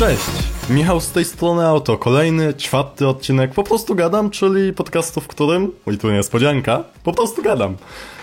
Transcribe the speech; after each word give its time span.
Cześć! 0.00 0.30
Michał 0.70 1.00
z 1.00 1.10
tej 1.12 1.24
strony 1.24 1.66
Auto. 1.66 1.98
Kolejny, 1.98 2.54
czwarty 2.54 3.08
odcinek 3.08 3.54
Po 3.54 3.64
prostu 3.64 3.94
gadam, 3.94 4.30
czyli 4.30 4.72
podcastu, 4.72 5.20
w 5.20 5.28
którym, 5.28 5.72
i 5.92 5.98
tu 5.98 6.10
niespodzianka, 6.10 6.84
po 7.04 7.12
prostu 7.12 7.42
gadam. 7.42 7.76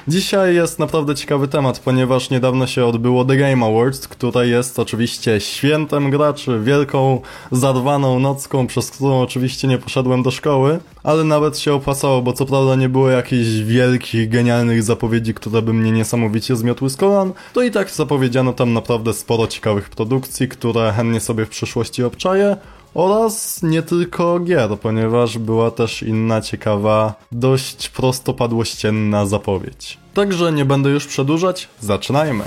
Dzisiaj 0.10 0.56
jest 0.56 0.80
naprawdę 0.80 1.16
ciekawy 1.16 1.48
temat, 1.48 1.80
ponieważ 1.80 2.30
niedawno 2.30 2.68
się 2.68 2.86
odbyło 2.86 3.26
The 3.26 3.38
Game 3.38 3.66
Awards, 3.66 4.08
które 4.08 4.48
jest 4.48 4.80
oczywiście 4.80 5.42
świętem 5.42 6.10
graczy, 6.10 6.60
wielką, 6.60 7.22
zarwaną 7.52 8.20
nocką, 8.20 8.68
przez 8.68 8.92
którą 8.92 9.22
oczywiście 9.22 9.68
nie 9.68 9.78
poszedłem 9.78 10.24
do 10.24 10.32
szkoły, 10.32 10.80
ale 11.04 11.24
nawet 11.24 11.60
się 11.60 11.74
opłacało, 11.74 12.22
bo 12.22 12.34
co 12.34 12.46
prawda 12.46 12.76
nie 12.76 12.90
było 12.90 13.10
jakichś 13.10 13.50
wielkich, 13.50 14.30
genialnych 14.30 14.84
zapowiedzi, 14.84 15.34
które 15.34 15.62
by 15.62 15.74
mnie 15.74 15.92
niesamowicie 15.92 16.56
zmiotły 16.56 16.90
z 16.90 16.98
kolan, 16.98 17.34
to 17.54 17.62
i 17.62 17.72
tak 17.72 17.92
zapowiedziano 17.92 18.54
tam 18.54 18.74
naprawdę 18.74 19.14
sporo 19.14 19.48
ciekawych 19.48 19.90
produkcji, 19.90 20.48
które 20.48 20.94
chętnie 20.94 21.20
sobie 21.20 21.46
w 21.46 21.50
przyszłości 21.50 22.04
obczaję, 22.04 22.58
oraz 22.98 23.64
nie 23.64 23.82
tylko 23.82 24.40
gier, 24.40 24.80
ponieważ 24.82 25.38
była 25.38 25.72
też 25.72 26.04
inna 26.04 26.42
ciekawa, 26.42 27.14
dość 27.32 27.90
prostopadłościenna 27.90 29.26
zapowiedź. 29.26 29.98
Także 30.14 30.52
nie 30.52 30.66
będę 30.66 30.90
już 30.90 31.08
przedłużać, 31.08 31.70
zaczynajmy! 31.80 32.44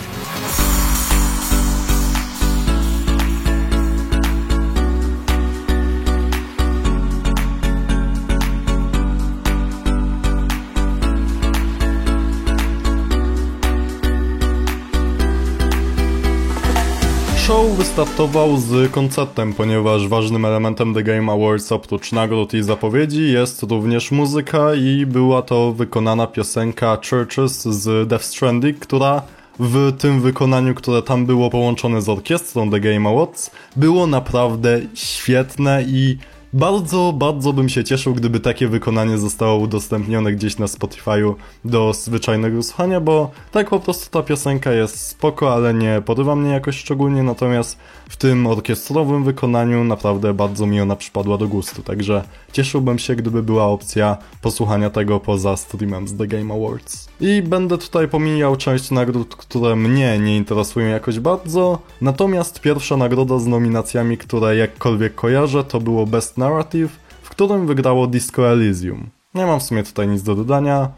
Show 17.51 17.77
wystartował 17.77 18.57
z 18.57 18.93
koncertem, 18.93 19.53
ponieważ 19.53 20.09
ważnym 20.09 20.45
elementem 20.45 20.95
The 20.95 21.03
Game 21.03 21.33
Awards 21.33 21.73
oprócz 21.73 22.13
nagród 22.13 22.55
i 22.55 22.63
zapowiedzi 22.63 23.33
jest 23.33 23.63
również 23.63 24.11
muzyka 24.11 24.75
i 24.75 25.07
była 25.07 25.43
to 25.43 25.73
wykonana 25.73 26.27
piosenka 26.27 26.99
Churches 27.11 27.63
z 27.63 28.09
Death 28.09 28.25
Stranding, 28.25 28.79
która 28.79 29.23
w 29.61 29.93
tym 29.99 30.21
wykonaniu, 30.21 30.75
które 30.75 31.03
tam 31.03 31.27
było 31.27 31.51
połączone 31.51 32.03
z 32.03 32.09
orkiestrą 32.09 32.71
The 32.71 32.81
Game 32.81 33.11
Awards, 33.11 33.51
było 33.77 34.07
naprawdę 34.07 34.81
świetne 34.95 35.85
i 35.87 36.19
bardzo, 36.53 37.13
bardzo 37.17 37.53
bym 37.53 37.69
się 37.69 37.85
cieszył, 37.85 38.15
gdyby 38.15 38.41
takie 38.41 38.69
wykonanie 38.69 39.19
zostało 39.19 39.59
udostępnione 39.59 40.33
gdzieś 40.33 40.59
na 40.59 40.67
Spotify'u 40.67 41.35
do 41.65 41.93
zwyczajnego 41.93 42.63
słuchania, 42.63 43.01
bo 43.01 43.31
tak 43.53 43.71
po 43.71 43.81
prostu 43.81 44.11
ta 44.11 44.23
piosenka 44.23 44.73
jest 44.73 45.07
spoko, 45.07 45.55
ale 45.55 45.75
nie 45.75 46.03
porywa 46.05 46.37
mnie 46.37 46.51
jakoś 46.51 46.79
szczególnie, 46.79 47.23
natomiast 47.23 47.79
w 48.09 48.17
tym 48.17 48.47
orkiestrowym 48.47 49.25
wykonaniu 49.25 49.85
naprawdę 49.85 50.35
bardzo 50.35 50.67
mi 50.67 50.81
ona 50.81 50.97
przypadła 50.97 51.39
do 51.39 51.49
gustu, 51.49 51.83
także 51.83 52.25
cieszyłbym 52.53 52.99
się, 52.99 53.17
gdyby 53.17 53.43
była 53.43 53.65
opcja 53.65 54.17
posłuchania 54.43 54.91
tego 54.91 55.21
poza 55.21 55.57
streamem 55.57 56.09
z 56.09 56.17
The 56.17 56.27
Game 56.27 56.55
Awards. 56.55 57.09
I 57.21 57.43
będę 57.43 57.79
tutaj 57.79 58.09
pomijał 58.09 58.57
część 58.57 58.91
nagród, 58.91 59.37
które 59.37 59.77
mnie 59.77 60.19
nie 60.19 60.37
interesują 60.37 60.89
jakoś 60.89 61.21
bardzo, 61.21 61.79
natomiast 62.01 62.61
pierwsza 62.61 62.97
nagroda 62.97 63.39
z 63.39 63.47
nominacjami, 63.47 64.19
które 64.19 64.57
jakkolwiek 64.57 65.15
kojarzę, 65.15 65.65
to 65.65 65.81
było 65.81 66.07
Best 66.07 66.39
Narrative, 66.41 66.99
w 67.23 67.31
którym 67.31 67.67
wygrało 67.67 68.07
Disco 68.07 68.49
Elysium. 68.49 69.11
Nie 69.35 69.47
mam 69.47 69.61
w 69.61 69.63
sumie 69.63 69.83
tutaj 69.83 70.09
nic 70.09 70.23
do 70.23 70.35
dodania. 70.35 70.89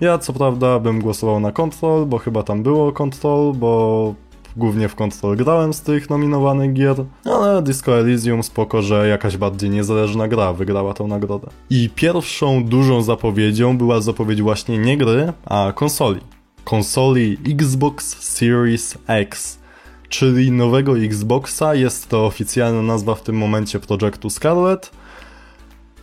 Ja 0.00 0.18
co 0.18 0.32
prawda 0.32 0.78
bym 0.78 1.00
głosował 1.00 1.40
na 1.40 1.52
Control, 1.52 2.06
bo 2.06 2.18
chyba 2.18 2.42
tam 2.42 2.62
było 2.62 2.92
Control, 2.92 3.52
bo 3.54 4.14
głównie 4.56 4.88
w 4.88 4.94
Control 4.94 5.36
grałem 5.36 5.74
z 5.74 5.80
tych 5.80 6.10
nominowanych 6.10 6.72
gier, 6.72 6.96
ale 7.24 7.62
Disco 7.62 7.98
Elysium 7.98 8.42
spoko, 8.42 8.82
że 8.82 9.08
jakaś 9.08 9.36
bardziej 9.36 9.70
niezależna 9.70 10.28
gra 10.28 10.52
wygrała 10.52 10.94
tą 10.94 11.08
nagrodę. 11.08 11.48
I 11.70 11.90
pierwszą 11.94 12.64
dużą 12.64 13.02
zapowiedzią 13.02 13.78
była 13.78 14.00
zapowiedź 14.00 14.42
właśnie 14.42 14.78
nie 14.78 14.96
gry, 14.96 15.32
a 15.44 15.72
konsoli. 15.74 16.20
Konsoli 16.64 17.38
Xbox 17.46 18.22
Series 18.22 18.98
X, 19.06 19.59
czyli 20.10 20.50
nowego 20.50 20.98
Xboxa, 20.98 21.74
jest 21.74 22.08
to 22.08 22.26
oficjalna 22.26 22.82
nazwa 22.82 23.14
w 23.14 23.22
tym 23.22 23.36
momencie 23.36 23.80
projektu 23.80 24.30
Scarlet, 24.30 24.90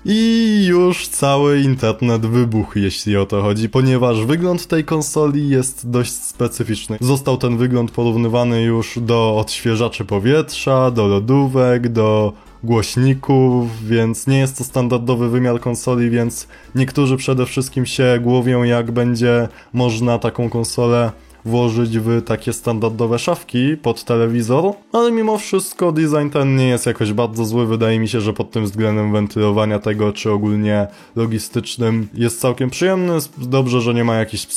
i 0.05 0.65
już 0.67 1.07
cały 1.07 1.61
internet 1.61 2.25
wybuchł, 2.25 2.79
jeśli 2.79 3.17
o 3.17 3.25
to 3.25 3.41
chodzi, 3.41 3.69
ponieważ 3.69 4.25
wygląd 4.25 4.67
tej 4.67 4.83
konsoli 4.83 5.49
jest 5.49 5.89
dość 5.89 6.11
specyficzny. 6.11 6.97
Został 7.01 7.37
ten 7.37 7.57
wygląd 7.57 7.91
porównywany 7.91 8.61
już 8.61 8.99
do 9.01 9.37
odświeżaczy 9.37 10.05
powietrza, 10.05 10.91
do 10.91 11.07
lodówek, 11.07 11.89
do 11.89 12.33
głośników, 12.63 13.85
więc 13.87 14.27
nie 14.27 14.39
jest 14.39 14.57
to 14.57 14.63
standardowy 14.63 15.29
wymiar 15.29 15.59
konsoli, 15.59 16.09
więc 16.09 16.47
niektórzy 16.75 17.17
przede 17.17 17.45
wszystkim 17.45 17.85
się 17.85 18.19
głowią, 18.21 18.63
jak 18.63 18.91
będzie 18.91 19.47
można 19.73 20.19
taką 20.19 20.49
konsolę 20.49 21.11
włożyć 21.45 21.99
w 21.99 22.21
takie 22.21 22.53
standardowe 22.53 23.19
szafki 23.19 23.77
pod 23.77 24.03
telewizor, 24.03 24.73
ale 24.93 25.11
mimo 25.11 25.37
wszystko 25.37 25.91
design 25.91 26.29
ten 26.33 26.55
nie 26.55 26.67
jest 26.67 26.85
jakoś 26.85 27.13
bardzo 27.13 27.45
zły. 27.45 27.67
Wydaje 27.67 27.99
mi 27.99 28.07
się, 28.07 28.21
że 28.21 28.33
pod 28.33 28.51
tym 28.51 28.63
względem 28.63 29.11
wentylowania 29.11 29.79
tego, 29.79 30.13
czy 30.13 30.31
ogólnie 30.31 30.87
logistycznym 31.15 32.07
jest 32.13 32.39
całkiem 32.39 32.69
przyjemny. 32.69 33.13
Dobrze, 33.37 33.81
że 33.81 33.93
nie 33.93 34.03
ma 34.03 34.15
jakichś 34.15 34.47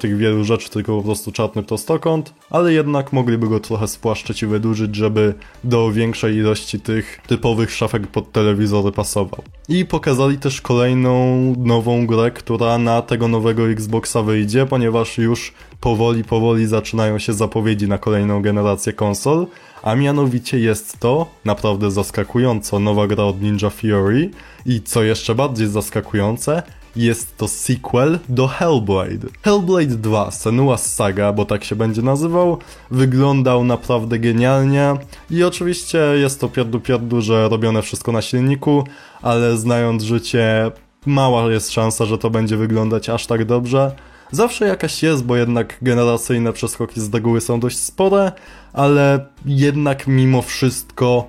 tych 0.00 0.16
wielu 0.16 0.44
rzeczy, 0.44 0.70
tylko 0.70 0.96
po 0.96 1.02
prostu 1.02 1.32
czarny 1.32 1.62
prostokąt, 1.62 2.34
ale 2.50 2.72
jednak 2.72 3.12
mogliby 3.12 3.48
go 3.48 3.60
trochę 3.60 3.88
spłaszczyć 3.88 4.42
i 4.42 4.46
wydłużyć, 4.46 4.96
żeby 4.96 5.34
do 5.64 5.92
większej 5.92 6.36
ilości 6.36 6.80
tych 6.80 7.20
typowych 7.26 7.70
szafek 7.70 8.06
pod 8.06 8.32
telewizory 8.32 8.92
pasował. 8.92 9.42
I 9.68 9.84
pokazali 9.84 10.38
też 10.38 10.60
kolejną 10.60 11.54
nową 11.58 12.06
grę, 12.06 12.30
która 12.30 12.78
na 12.78 13.02
tego 13.02 13.28
nowego 13.28 13.68
Xboxa 13.68 14.22
wyjdzie, 14.22 14.66
ponieważ 14.66 15.18
już 15.18 15.52
powoli, 15.80 16.24
powoli 16.28 16.66
zaczynają 16.66 17.18
się 17.18 17.32
zapowiedzi 17.32 17.88
na 17.88 17.98
kolejną 17.98 18.42
generację 18.42 18.92
konsol, 18.92 19.46
a 19.82 19.94
mianowicie 19.94 20.58
jest 20.58 20.98
to 20.98 21.26
naprawdę 21.44 21.90
zaskakująco 21.90 22.78
nowa 22.78 23.06
gra 23.06 23.24
od 23.24 23.42
Ninja 23.42 23.70
Fury 23.70 24.30
i 24.66 24.82
co 24.82 25.02
jeszcze 25.02 25.34
bardziej 25.34 25.68
zaskakujące, 25.68 26.62
jest 26.96 27.36
to 27.36 27.48
sequel 27.48 28.18
do 28.28 28.48
Hellblade. 28.48 29.28
Hellblade 29.42 29.96
2, 29.96 30.28
Senua's 30.30 30.78
Saga, 30.78 31.32
bo 31.32 31.44
tak 31.44 31.64
się 31.64 31.76
będzie 31.76 32.02
nazywał, 32.02 32.58
wyglądał 32.90 33.64
naprawdę 33.64 34.18
genialnie 34.18 34.94
i 35.30 35.44
oczywiście 35.44 35.98
jest 35.98 36.40
to 36.40 36.48
pierdu 36.48 36.80
pierdu, 36.80 37.20
że 37.20 37.48
robione 37.48 37.82
wszystko 37.82 38.12
na 38.12 38.22
silniku, 38.22 38.84
ale 39.22 39.56
znając 39.56 40.02
życie, 40.02 40.70
mała 41.06 41.52
jest 41.52 41.72
szansa, 41.72 42.04
że 42.04 42.18
to 42.18 42.30
będzie 42.30 42.56
wyglądać 42.56 43.08
aż 43.08 43.26
tak 43.26 43.44
dobrze. 43.44 43.92
Zawsze 44.32 44.66
jakaś 44.66 45.02
jest, 45.02 45.24
bo 45.24 45.36
jednak 45.36 45.76
generacyjne 45.82 46.52
przeskoki 46.52 47.00
z 47.00 47.14
reguły 47.14 47.40
są 47.40 47.60
dość 47.60 47.78
spore, 47.78 48.32
ale 48.72 49.26
jednak 49.46 50.06
mimo 50.06 50.42
wszystko 50.42 51.26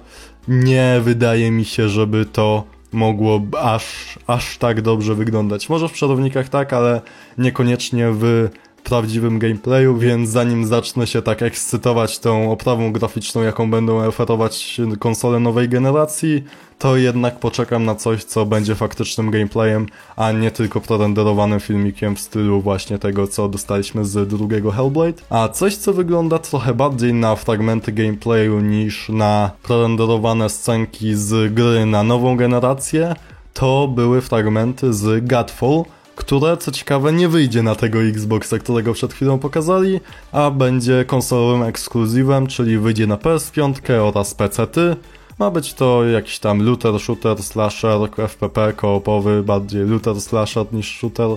nie 0.48 1.02
wydaje 1.04 1.52
mi 1.52 1.66
się, 1.66 1.90
żeby 1.90 2.26
to 2.26 2.64
mogło 2.92 3.42
aż, 3.62 4.20
aż 4.28 4.58
tak 4.58 4.82
dobrze 4.82 5.16
wyglądać. 5.16 5.70
Może 5.70 5.90
w 5.90 5.92
przerownikach 5.92 6.50
tak, 6.50 6.74
ale 6.74 7.02
niekoniecznie 7.38 8.08
w 8.12 8.50
prawdziwym 8.82 9.40
gameplayu, 9.40 9.98
więc 9.98 10.30
zanim 10.30 10.66
zacznę 10.66 11.08
się 11.08 11.22
tak 11.22 11.42
ekscytować 11.42 12.20
tą 12.20 12.52
oprawą 12.52 12.92
graficzną, 12.92 13.42
jaką 13.42 13.72
będą 13.72 14.08
oferować 14.08 14.82
konsole 15.00 15.40
nowej 15.40 15.70
generacji, 15.70 16.44
to 16.80 16.98
jednak 16.98 17.40
poczekam 17.40 17.86
na 17.86 17.96
coś, 17.96 18.24
co 18.24 18.46
będzie 18.46 18.76
faktycznym 18.76 19.32
gameplayem, 19.32 19.86
a 20.16 20.32
nie 20.32 20.52
tylko 20.52 20.82
prerenderowanym 20.82 21.60
filmikiem 21.60 22.16
w 22.16 22.20
stylu 22.20 22.62
właśnie 22.62 23.00
tego, 23.00 23.28
co 23.28 23.50
dostaliśmy 23.50 24.06
z 24.06 24.30
drugiego 24.30 24.72
Hellblade. 24.72 25.22
A 25.30 25.48
coś, 25.48 25.76
co 25.76 25.94
wygląda 25.94 26.40
trochę 26.40 26.74
bardziej 26.74 27.14
na 27.14 27.36
fragmenty 27.36 27.92
gameplayu 27.92 28.60
niż 28.60 29.10
na 29.10 29.52
prerenderowane 29.64 30.50
scenki 30.50 31.16
z 31.16 31.54
gry 31.54 31.86
na 31.86 32.04
nową 32.04 32.38
generację, 32.38 33.16
to 33.54 33.88
były 33.88 34.22
fragmenty 34.22 34.94
z 34.94 35.26
Godfall, 35.26 35.84
które 36.30 36.58
co 36.58 36.72
ciekawe 36.72 37.14
nie 37.14 37.28
wyjdzie 37.28 37.64
na 37.64 37.76
tego 37.76 38.04
Xboxa, 38.04 38.60
którego 38.60 38.94
przed 38.94 39.14
chwilą 39.14 39.40
pokazali, 39.40 40.00
a 40.32 40.52
będzie 40.52 41.06
konsolowym 41.06 41.64
ekskluzywem, 41.64 42.48
czyli 42.48 42.78
wyjdzie 42.78 43.08
na 43.08 43.18
PS5 43.18 44.00
oraz 44.02 44.34
PC-ty. 44.34 44.96
Ma 45.40 45.52
być 45.52 45.74
to 45.74 46.06
jakiś 46.06 46.40
tam 46.40 46.62
looter, 46.62 47.00
shooter, 47.00 47.44
slasher, 47.44 48.10
FPP, 48.28 48.74
koopowy, 48.74 49.44
bardziej 49.44 49.86
looter, 49.86 50.22
slasher 50.22 50.66
niż 50.72 51.00
shooter, 51.00 51.30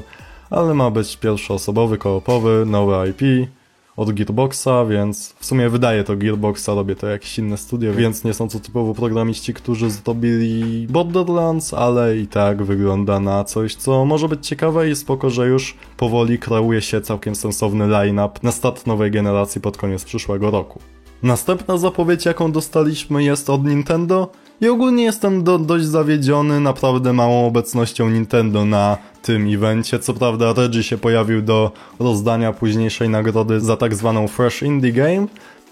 ale 0.50 0.74
ma 0.74 0.90
być 0.90 1.16
pierwszoosobowy, 1.16 1.98
koopowy, 1.98 2.64
nowy 2.66 3.10
IP 3.10 3.48
od 3.96 4.12
Gearboxa, 4.12 4.86
więc 4.88 5.34
w 5.38 5.46
sumie 5.46 5.68
wydaje 5.68 6.04
to 6.04 6.16
Gearboxa, 6.16 6.68
robię 6.68 6.96
to 6.96 7.06
jakieś 7.06 7.38
inne 7.38 7.56
studio, 7.56 7.94
więc 7.94 8.24
nie 8.24 8.34
są 8.34 8.48
to 8.48 8.60
typowo 8.60 8.94
programiści, 8.94 9.54
którzy 9.54 9.90
zrobili 9.90 10.86
Borderlands, 10.90 11.74
ale 11.74 12.16
i 12.16 12.26
tak 12.26 12.62
wygląda 12.62 13.20
na 13.20 13.44
coś, 13.44 13.74
co 13.74 14.04
może 14.04 14.28
być 14.28 14.46
ciekawe 14.46 14.90
i 14.90 14.96
spoko, 14.96 15.30
że 15.30 15.46
już 15.46 15.76
powoli 15.96 16.38
kreuje 16.38 16.80
się 16.80 17.00
całkiem 17.00 17.34
sensowny 17.34 17.86
line-up 17.86 18.40
na 18.42 18.52
start 18.52 18.86
nowej 18.86 19.10
generacji 19.10 19.60
pod 19.60 19.76
koniec 19.76 20.04
przyszłego 20.04 20.50
roku. 20.50 20.80
Następna 21.22 21.78
zapowiedź, 21.78 22.24
jaką 22.24 22.52
dostaliśmy, 22.52 23.24
jest 23.24 23.50
od 23.50 23.64
Nintendo. 23.64 24.30
I 24.60 24.68
ogólnie 24.68 25.04
jestem 25.04 25.44
do, 25.44 25.58
dość 25.58 25.84
zawiedziony 25.84 26.60
naprawdę 26.60 27.12
małą 27.12 27.46
obecnością 27.46 28.10
Nintendo 28.10 28.64
na 28.64 28.96
tym 29.22 29.54
evencie. 29.54 29.98
Co 29.98 30.14
prawda 30.14 30.52
Reggie 30.52 30.82
się 30.82 30.98
pojawił 30.98 31.42
do 31.42 31.72
rozdania 31.98 32.52
późniejszej 32.52 33.08
nagrody 33.08 33.60
za 33.60 33.76
tak 33.76 33.94
zwaną 33.94 34.28
Fresh 34.28 34.62
Indie 34.62 34.92
Game, 34.92 35.26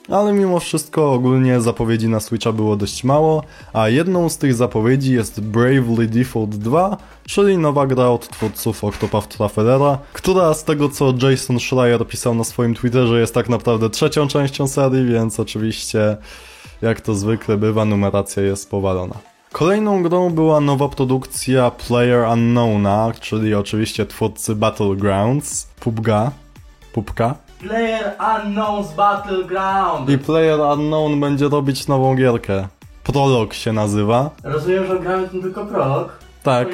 ale 0.09 0.33
mimo 0.33 0.61
wszystko 0.61 1.13
ogólnie 1.13 1.61
zapowiedzi 1.61 2.09
na 2.09 2.21
Switcha 2.21 2.53
było 2.53 2.77
dość 2.77 3.05
mało, 3.05 3.43
a 3.73 3.89
jedną 3.89 4.29
z 4.29 4.39
tych 4.39 4.55
zapowiedzi 4.55 5.13
jest 5.13 5.41
Bravely 5.41 6.07
Default 6.07 6.51
2, 6.51 6.97
czyli 7.27 7.59
nowa 7.59 7.87
gra 7.87 8.09
od 8.09 8.29
twórców 8.29 8.85
Octopath 8.85 9.29
Travelera, 9.29 9.99
która 10.13 10.55
z 10.55 10.65
tego 10.65 10.89
co 10.89 11.15
Jason 11.23 11.61
Schreier 11.61 12.07
pisał 12.07 12.35
na 12.35 12.45
swoim 12.45 12.75
Twitterze 12.75 13.21
jest 13.21 13.35
tak 13.35 13.49
naprawdę 13.49 13.91
trzecią 13.91 14.29
częścią 14.29 14.69
serii, 14.69 15.07
więc 15.07 15.41
oczywiście 15.41 16.17
jak 16.83 17.01
to 17.01 17.15
zwykle 17.15 17.57
bywa 17.57 17.85
numeracja 17.85 18.43
jest 18.43 18.71
powalona. 18.71 19.15
Kolejną 19.53 20.03
grą 20.03 20.31
była 20.31 20.61
nowa 20.61 20.89
produkcja 20.89 21.71
Player 21.71 22.29
Unknowna, 22.33 23.13
czyli 23.21 23.55
oczywiście 23.55 24.07
twórcy 24.07 24.57
Battlegrounds, 24.57 25.67
PUBG, 25.81 26.09
PUBG, 26.93 27.17
Player 27.61 28.17
Unknown's 28.19 28.95
Battleground. 28.97 30.09
I 30.11 30.19
Player 30.19 30.61
Unknown 30.61 31.21
będzie 31.21 31.49
robić 31.49 31.89
nową 31.89 32.17
gierkę. 32.17 32.69
Prolog 33.05 33.55
się 33.55 33.73
nazywa. 33.73 34.31
Rozumiem, 34.45 34.87
że 34.87 34.99
gramy 34.99 35.29
tym 35.29 35.43
tylko 35.43 35.67
prolog. 35.67 36.19
Tak, 36.43 36.69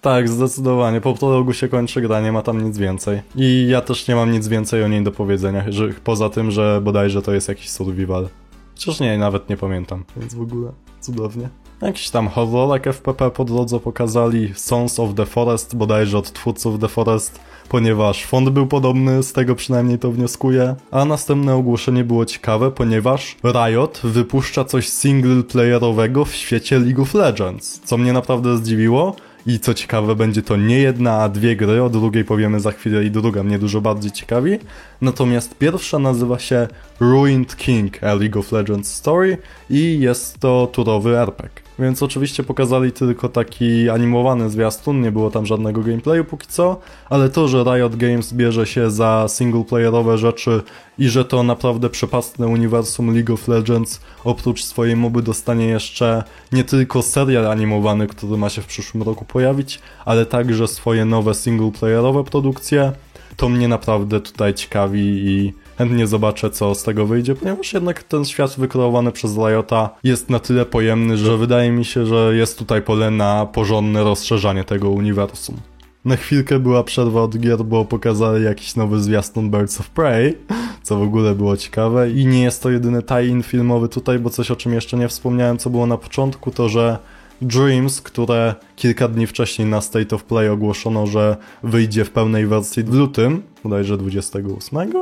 tak, 0.00 0.28
zdecydowanie. 0.28 1.00
Po 1.00 1.14
prologu 1.14 1.52
się 1.52 1.68
kończy 1.68 2.00
gra, 2.00 2.20
nie 2.20 2.32
ma 2.32 2.42
tam 2.42 2.64
nic 2.64 2.78
więcej. 2.78 3.22
I 3.36 3.66
ja 3.68 3.80
też 3.80 4.08
nie 4.08 4.14
mam 4.14 4.32
nic 4.32 4.48
więcej 4.48 4.84
o 4.84 4.88
niej 4.88 5.04
do 5.04 5.12
powiedzenia, 5.12 5.64
że, 5.68 5.88
poza 6.04 6.30
tym, 6.30 6.50
że 6.50 6.80
bodajże 6.82 7.22
to 7.22 7.32
jest 7.32 7.48
jakiś 7.48 7.70
survival. 7.70 8.28
Chociaż 8.76 9.00
nie, 9.00 9.18
nawet 9.18 9.48
nie 9.48 9.56
pamiętam, 9.56 10.04
więc 10.16 10.34
w 10.34 10.40
ogóle 10.40 10.72
cudownie. 11.00 11.48
Jakiś 11.82 12.10
tam 12.10 12.28
horrorek 12.28 12.86
FPP 12.86 13.30
po 13.30 13.44
drodze 13.44 13.80
pokazali, 13.80 14.52
Sons 14.54 15.00
of 15.00 15.14
the 15.14 15.26
Forest, 15.26 15.76
bodajże 15.76 16.18
od 16.18 16.32
twórców 16.32 16.80
The 16.80 16.88
Forest, 16.88 17.40
ponieważ 17.68 18.24
font 18.24 18.48
był 18.48 18.66
podobny, 18.66 19.22
z 19.22 19.32
tego 19.32 19.54
przynajmniej 19.54 19.98
to 19.98 20.10
wnioskuję. 20.10 20.74
A 20.90 21.04
następne 21.04 21.54
ogłoszenie 21.54 22.04
było 22.04 22.24
ciekawe, 22.24 22.70
ponieważ 22.70 23.36
Riot 23.44 24.00
wypuszcza 24.04 24.64
coś 24.64 24.88
single 24.88 25.42
playerowego 25.42 26.24
w 26.24 26.34
świecie 26.34 26.78
League 26.78 27.02
of 27.02 27.14
Legends, 27.14 27.80
co 27.84 27.98
mnie 27.98 28.12
naprawdę 28.12 28.56
zdziwiło. 28.56 29.16
I 29.46 29.60
co 29.60 29.74
ciekawe, 29.74 30.14
będzie 30.14 30.42
to 30.42 30.56
nie 30.56 30.78
jedna, 30.78 31.12
a 31.12 31.28
dwie 31.28 31.56
gry, 31.56 31.82
o 31.82 31.90
drugiej 31.90 32.24
powiemy 32.24 32.60
za 32.60 32.72
chwilę 32.72 33.04
i 33.04 33.10
druga 33.10 33.42
mnie 33.42 33.58
dużo 33.58 33.80
bardziej 33.80 34.12
ciekawi. 34.12 34.58
Natomiast 35.00 35.58
pierwsza 35.58 35.98
nazywa 35.98 36.38
się 36.38 36.68
Ruined 37.00 37.56
King, 37.56 38.04
a 38.04 38.14
League 38.14 38.40
of 38.40 38.52
Legends 38.52 38.94
Story 38.94 39.38
i 39.70 40.00
jest 40.00 40.38
to 40.38 40.68
turowy 40.72 41.18
RPG. 41.18 41.65
Więc 41.78 42.02
oczywiście 42.02 42.42
pokazali 42.42 42.92
tylko 42.92 43.28
taki 43.28 43.90
animowany 43.90 44.50
zwiastun, 44.50 45.00
nie 45.00 45.12
było 45.12 45.30
tam 45.30 45.46
żadnego 45.46 45.80
gameplayu 45.82 46.24
póki 46.24 46.46
co, 46.46 46.80
ale 47.10 47.28
to, 47.30 47.48
że 47.48 47.64
Riot 47.64 47.96
Games 47.96 48.32
bierze 48.32 48.66
się 48.66 48.90
za 48.90 49.26
singleplayerowe 49.28 50.18
rzeczy 50.18 50.62
i 50.98 51.08
że 51.08 51.24
to 51.24 51.42
naprawdę 51.42 51.90
przepastne 51.90 52.46
uniwersum 52.46 53.14
League 53.14 53.34
of 53.34 53.48
Legends 53.48 54.00
oprócz 54.24 54.64
swojej 54.64 54.96
moby 54.96 55.22
dostanie 55.22 55.66
jeszcze 55.66 56.24
nie 56.52 56.64
tylko 56.64 57.02
serial 57.02 57.46
animowany, 57.46 58.06
który 58.06 58.36
ma 58.36 58.48
się 58.48 58.62
w 58.62 58.66
przyszłym 58.66 59.02
roku 59.02 59.24
pojawić, 59.24 59.80
ale 60.04 60.26
także 60.26 60.68
swoje 60.68 61.04
nowe 61.04 61.34
singleplayerowe 61.34 62.24
produkcje, 62.24 62.92
to 63.36 63.48
mnie 63.48 63.68
naprawdę 63.68 64.20
tutaj 64.20 64.54
ciekawi 64.54 65.00
i 65.00 65.65
chętnie 65.78 66.06
zobaczę, 66.06 66.50
co 66.50 66.74
z 66.74 66.82
tego 66.82 67.06
wyjdzie, 67.06 67.34
ponieważ 67.34 67.72
jednak 67.72 68.02
ten 68.02 68.24
świat 68.24 68.54
wykreowany 68.58 69.12
przez 69.12 69.36
Riota 69.36 69.90
jest 70.04 70.30
na 70.30 70.38
tyle 70.38 70.64
pojemny, 70.64 71.16
że 71.16 71.36
wydaje 71.36 71.70
mi 71.70 71.84
się, 71.84 72.06
że 72.06 72.36
jest 72.36 72.58
tutaj 72.58 72.82
pole 72.82 73.10
na 73.10 73.46
porządne 73.46 74.04
rozszerzanie 74.04 74.64
tego 74.64 74.90
uniwersum. 74.90 75.56
Na 76.04 76.16
chwilkę 76.16 76.58
była 76.58 76.84
przerwa 76.84 77.22
od 77.22 77.38
gier, 77.38 77.64
bo 77.64 77.84
pokazali 77.84 78.44
jakiś 78.44 78.76
nowy 78.76 79.00
zwiastun 79.00 79.50
Birds 79.50 79.80
of 79.80 79.90
Prey, 79.90 80.38
co 80.82 80.96
w 80.96 81.02
ogóle 81.02 81.34
było 81.34 81.56
ciekawe. 81.56 82.10
I 82.10 82.26
nie 82.26 82.42
jest 82.42 82.62
to 82.62 82.70
jedyny 82.70 83.02
tie-in 83.02 83.42
filmowy 83.42 83.88
tutaj, 83.88 84.18
bo 84.18 84.30
coś 84.30 84.50
o 84.50 84.56
czym 84.56 84.72
jeszcze 84.72 84.96
nie 84.96 85.08
wspomniałem, 85.08 85.58
co 85.58 85.70
było 85.70 85.86
na 85.86 85.96
początku, 85.96 86.50
to 86.50 86.68
że 86.68 86.98
Dreams, 87.42 88.00
które 88.00 88.54
kilka 88.76 89.08
dni 89.08 89.26
wcześniej 89.26 89.68
na 89.68 89.80
State 89.80 90.16
of 90.16 90.24
Play 90.24 90.48
ogłoszono, 90.48 91.06
że 91.06 91.36
wyjdzie 91.62 92.04
w 92.04 92.10
pełnej 92.10 92.46
wersji 92.46 92.82
w 92.82 92.94
lutym, 92.94 93.42
bodajże 93.64 93.96
28? 93.96 94.92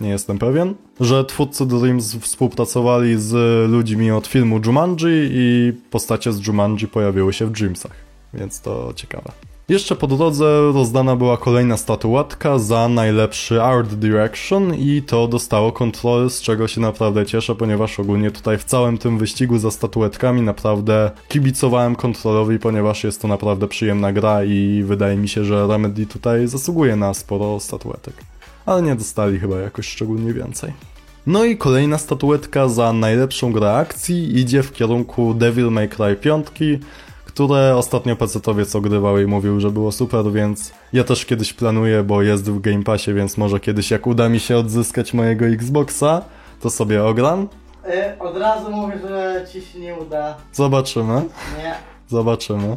Nie 0.00 0.08
jestem 0.08 0.38
pewien, 0.38 0.74
że 1.00 1.24
twórcy 1.24 1.66
Dreams 1.66 2.14
współpracowali 2.16 3.20
z 3.20 3.34
ludźmi 3.70 4.10
od 4.10 4.26
filmu 4.26 4.60
Jumanji 4.66 5.28
i 5.32 5.72
postacie 5.90 6.32
z 6.32 6.46
Jumanji 6.46 6.88
pojawiły 6.88 7.32
się 7.32 7.46
w 7.46 7.50
Dreamsach, 7.50 7.92
więc 8.34 8.60
to 8.60 8.92
ciekawe. 8.96 9.32
Jeszcze 9.68 9.96
po 9.96 10.06
drodze 10.06 10.72
rozdana 10.74 11.16
była 11.16 11.36
kolejna 11.36 11.76
statuetka 11.76 12.58
za 12.58 12.88
najlepszy 12.88 13.62
Art 13.62 13.94
Direction 13.94 14.74
i 14.74 15.02
to 15.02 15.28
dostało 15.28 15.72
kontrolę, 15.72 16.30
z 16.30 16.40
czego 16.40 16.68
się 16.68 16.80
naprawdę 16.80 17.26
cieszę, 17.26 17.54
ponieważ 17.54 18.00
ogólnie 18.00 18.30
tutaj 18.30 18.58
w 18.58 18.64
całym 18.64 18.98
tym 18.98 19.18
wyścigu 19.18 19.58
za 19.58 19.70
statuetkami 19.70 20.42
naprawdę 20.42 21.10
kibicowałem 21.28 21.96
kontrolowi, 21.96 22.58
ponieważ 22.58 23.04
jest 23.04 23.22
to 23.22 23.28
naprawdę 23.28 23.68
przyjemna 23.68 24.12
gra 24.12 24.44
i 24.44 24.82
wydaje 24.86 25.16
mi 25.16 25.28
się, 25.28 25.44
że 25.44 25.66
Remedy 25.66 26.06
tutaj 26.06 26.46
zasługuje 26.46 26.96
na 26.96 27.14
sporo 27.14 27.60
statuetek. 27.60 28.14
Ale 28.66 28.82
nie 28.82 28.94
dostali 28.94 29.38
chyba 29.38 29.56
jakoś 29.60 29.88
szczególnie 29.88 30.32
więcej. 30.32 30.72
No 31.26 31.44
i 31.44 31.56
kolejna 31.56 31.98
statuetka 31.98 32.68
za 32.68 32.92
najlepszą 32.92 33.52
grę 33.52 33.76
akcji 33.76 34.38
idzie 34.38 34.62
w 34.62 34.72
kierunku 34.72 35.34
Devil 35.34 35.70
May 35.70 35.88
Cry 35.88 36.16
5, 36.16 36.46
które 37.24 37.76
ostatnio 37.76 38.16
pecetowiec 38.16 38.76
ogrywał 38.76 39.18
i 39.18 39.26
mówił, 39.26 39.60
że 39.60 39.70
było 39.70 39.92
super, 39.92 40.32
więc 40.32 40.72
ja 40.92 41.04
też 41.04 41.26
kiedyś 41.26 41.52
planuję, 41.52 42.02
bo 42.02 42.22
jest 42.22 42.50
w 42.50 42.60
Game 42.60 42.82
Passie, 42.82 43.14
więc 43.14 43.38
może 43.38 43.60
kiedyś 43.60 43.90
jak 43.90 44.06
uda 44.06 44.28
mi 44.28 44.40
się 44.40 44.56
odzyskać 44.56 45.14
mojego 45.14 45.44
Xboxa, 45.46 46.22
to 46.60 46.70
sobie 46.70 47.04
ogram. 47.04 47.48
Y, 47.88 48.18
od 48.18 48.36
razu 48.36 48.70
mówię, 48.70 48.98
że 49.08 49.46
ci 49.52 49.60
się 49.62 49.78
nie 49.78 49.94
uda. 49.94 50.36
Zobaczymy, 50.52 51.22
Nie. 51.58 51.74
zobaczymy. 52.08 52.76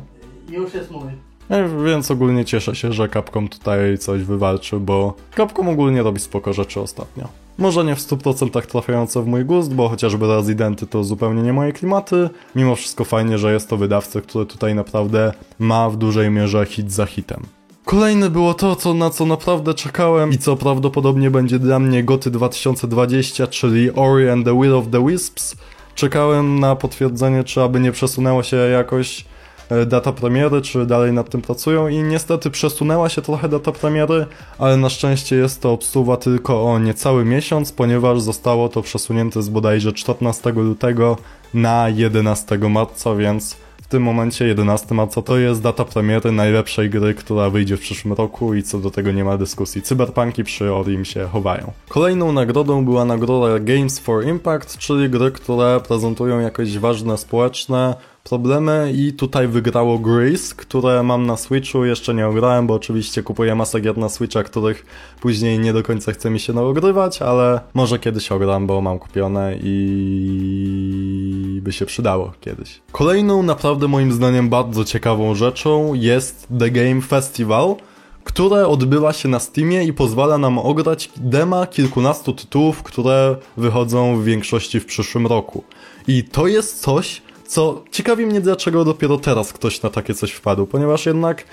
Już 0.50 0.74
jest 0.74 0.92
mój. 0.92 1.27
E, 1.50 1.84
Więc 1.86 2.12
ogólnie 2.12 2.46
cieszę 2.46 2.76
się, 2.76 2.94
że 2.94 3.10
Capcom 3.10 3.48
tutaj 3.48 3.98
coś 3.98 4.24
wywalczy, 4.24 4.80
bo 4.80 5.14
Capcom 5.38 5.70
ogólnie 5.70 6.04
robi 6.04 6.20
spoko 6.20 6.54
rzeczy 6.54 6.82
ostatnio. 6.82 7.28
Może 7.58 7.84
nie 7.84 7.96
w 7.96 8.00
100% 8.00 8.62
trafiające 8.62 9.22
w 9.22 9.28
mój 9.28 9.46
gust, 9.46 9.74
bo 9.74 9.90
chociażby 9.90 10.28
Residenty 10.28 10.88
to 10.88 11.04
zupełnie 11.04 11.42
nie 11.42 11.54
moje 11.54 11.74
klimaty. 11.74 12.30
Mimo 12.56 12.76
wszystko 12.76 13.06
fajnie, 13.06 13.38
że 13.38 13.54
jest 13.54 13.70
to 13.70 13.78
wydawca, 13.78 14.22
który 14.22 14.46
tutaj 14.46 14.76
naprawdę 14.76 15.34
ma 15.60 15.90
w 15.90 15.98
dużej 15.98 16.32
mierze 16.32 16.66
hit 16.66 16.92
za 16.92 17.06
hitem. 17.06 17.44
Kolejne 17.86 18.30
było 18.30 18.54
to, 18.54 18.76
co, 18.76 18.94
na 18.94 19.10
co 19.10 19.26
naprawdę 19.26 19.74
czekałem 19.74 20.32
i 20.32 20.38
co 20.38 20.56
prawdopodobnie 20.56 21.32
będzie 21.32 21.60
dla 21.60 21.80
mnie 21.80 22.04
Goty 22.04 22.32
2020, 22.32 23.48
czyli 23.48 23.92
Ori 23.92 24.30
and 24.30 24.46
the 24.46 24.62
Will 24.62 24.76
of 24.76 24.86
the 24.92 25.08
Wisps. 25.08 25.56
Czekałem 25.96 26.60
na 26.60 26.76
potwierdzenie, 26.76 27.44
czy 27.44 27.62
aby 27.62 27.80
nie 27.80 27.92
przesunęło 27.92 28.44
się 28.44 28.58
jakoś 28.58 29.26
data 29.88 30.12
premiery, 30.12 30.62
czy 30.62 30.86
dalej 30.86 31.14
nad 31.14 31.30
tym 31.30 31.42
pracują 31.42 31.88
i 31.88 31.98
niestety 31.98 32.50
przesunęła 32.50 33.10
się 33.10 33.22
trochę 33.22 33.50
data 33.50 33.72
premiery, 33.72 34.26
ale 34.58 34.78
na 34.78 34.90
szczęście 34.90 35.36
jest 35.36 35.62
to 35.62 35.72
obsuwa 35.72 36.18
tylko 36.18 36.72
o 36.72 36.80
niecały 36.80 37.26
miesiąc, 37.26 37.72
ponieważ 37.72 38.22
zostało 38.22 38.70
to 38.70 38.82
przesunięte 38.82 39.42
z 39.42 39.50
bodajże 39.50 39.94
14 39.94 40.52
lutego 40.52 41.18
na 41.54 41.90
11 41.90 42.58
marca, 42.58 43.16
więc 43.16 43.58
w 43.88 43.90
tym 43.90 44.04
momencie 44.04 44.48
11 44.48 44.96
marca 44.96 45.22
to 45.22 45.38
jest 45.38 45.62
data 45.62 45.86
premiery 45.86 46.32
najlepszej 46.32 46.90
gry, 46.90 47.14
która 47.14 47.50
wyjdzie 47.50 47.78
w 47.78 47.80
przyszłym 47.80 48.14
roku 48.14 48.54
i 48.54 48.64
co 48.64 48.80
do 48.80 48.92
tego 48.92 49.12
nie 49.12 49.24
ma 49.24 49.38
dyskusji. 49.38 49.82
Cyberpunki 49.82 50.44
przy 50.44 50.74
Orim 50.74 51.06
się 51.06 51.28
chowają. 51.32 51.72
Kolejną 51.90 52.32
nagrodą 52.32 52.86
była 52.86 53.06
nagroda 53.06 53.60
Games 53.60 54.00
for 54.00 54.26
Impact, 54.26 54.78
czyli 54.78 55.10
gry, 55.10 55.32
które 55.32 55.80
prezentują 55.88 56.40
jakieś 56.40 56.78
ważne 56.78 57.18
społeczne 57.18 57.96
problemy 58.24 58.92
i 58.96 59.14
tutaj 59.14 59.48
wygrało 59.48 60.00
Grease, 60.00 60.56
które 60.56 61.04
mam 61.04 61.26
na 61.26 61.38
Switchu, 61.38 61.86
jeszcze 61.86 62.14
nie 62.14 62.28
ograłem, 62.28 62.68
bo 62.68 62.74
oczywiście 62.74 63.24
kupuję 63.24 63.56
masę 63.56 63.82
gier 63.82 63.98
na 63.98 64.10
Switcha, 64.10 64.44
których 64.44 64.86
później 65.22 65.60
nie 65.60 65.74
do 65.74 65.84
końca 65.84 66.12
chce 66.12 66.30
mi 66.30 66.40
się 66.40 66.54
naogrywać, 66.54 67.22
ale 67.22 67.60
może 67.74 68.00
kiedyś 68.00 68.32
ogram, 68.32 68.68
bo 68.68 68.82
mam 68.82 69.00
kupione 69.00 69.56
i 69.64 70.87
by 71.68 71.74
się 71.74 71.86
przydało 71.86 72.34
kiedyś. 72.42 72.82
Kolejną 72.92 73.44
naprawdę 73.44 73.88
moim 73.88 74.12
zdaniem 74.12 74.50
bardzo 74.50 74.86
ciekawą 74.86 75.36
rzeczą 75.36 75.94
jest 75.94 76.48
The 76.60 76.72
Game 76.72 77.02
Festival, 77.02 77.76
które 78.24 78.68
odbywa 78.68 79.14
się 79.14 79.30
na 79.30 79.40
Steamie 79.40 79.84
i 79.84 79.94
pozwala 79.94 80.38
nam 80.38 80.60
ograć 80.60 81.10
dema 81.18 81.68
kilkunastu 81.68 82.34
tytułów, 82.34 82.84
które 82.84 83.36
wychodzą 83.58 84.18
w 84.18 84.24
większości 84.24 84.80
w 84.80 84.86
przyszłym 84.86 85.28
roku. 85.28 85.64
I 86.08 86.24
to 86.24 86.48
jest 86.48 86.82
coś, 86.82 87.22
co 87.48 87.84
ciekawi 87.92 88.26
mnie 88.26 88.42
dlaczego 88.42 88.86
dopiero 88.86 89.18
teraz 89.18 89.54
ktoś 89.54 89.82
na 89.82 89.90
takie 89.90 90.14
coś 90.14 90.32
wpadł, 90.32 90.68
ponieważ 90.68 91.06
jednak 91.06 91.46